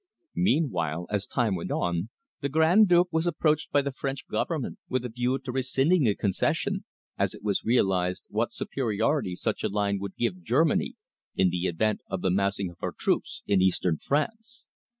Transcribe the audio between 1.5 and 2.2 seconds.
went on,